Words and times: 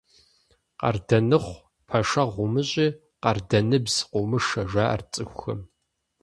«Къардэныхъу 0.79 1.57
пэшэгъу 1.87 2.43
умыщӀи, 2.45 2.87
къардэныбз 3.23 3.95
къыумышэ»,– 4.09 4.61
жаӀэрт 4.71 5.07
цӀыхухэм. 5.13 5.59